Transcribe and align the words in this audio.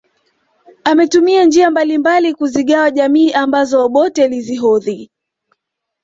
Ametumia 0.83 1.43
njia 1.43 1.71
mbalimbali 1.71 2.33
kuzigawa 2.33 2.91
jamii 2.91 3.31
ambazo 3.31 3.85
Obote 3.85 4.23
alizihodhi 4.23 5.11